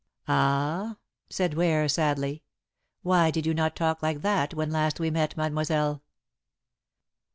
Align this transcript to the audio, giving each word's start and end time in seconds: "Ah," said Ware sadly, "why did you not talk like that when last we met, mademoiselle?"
"Ah," 0.27 0.97
said 1.29 1.53
Ware 1.53 1.87
sadly, 1.87 2.41
"why 3.03 3.29
did 3.29 3.45
you 3.45 3.53
not 3.53 3.75
talk 3.75 4.01
like 4.01 4.23
that 4.23 4.51
when 4.51 4.71
last 4.71 4.99
we 4.99 5.11
met, 5.11 5.37
mademoiselle?" 5.37 6.01